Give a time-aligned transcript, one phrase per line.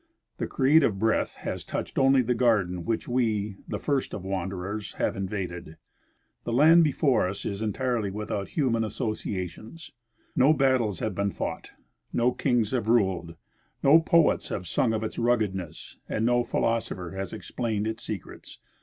[0.39, 5.15] The creative breath has touched only the garden which we, the first of wanderers, have
[5.15, 5.77] invaded.
[6.43, 9.91] The land before us is entirely Avithout human associations.
[10.35, 11.73] No battles have there been fought,
[12.11, 13.35] no kings have ruled,
[13.83, 18.57] no poets have sung of its ruggedness, and no philosopher has explained its secrets.